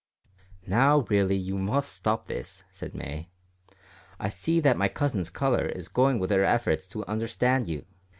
"Now, 0.65 1.01
really, 1.11 1.35
you 1.37 1.59
must 1.59 1.93
stop 1.93 2.25
this," 2.25 2.63
said 2.71 2.95
May; 2.95 3.29
"I 4.19 4.29
see 4.29 4.59
that 4.59 4.75
my 4.75 4.87
cousin's 4.87 5.29
colour 5.29 5.67
is 5.67 5.87
going 5.89 6.17
with 6.17 6.31
her 6.31 6.43
efforts 6.43 6.87
to 6.87 7.05
understand 7.05 7.67
you. 7.67 7.85